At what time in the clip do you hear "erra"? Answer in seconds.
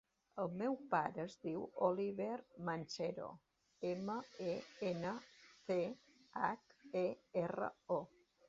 7.47-7.71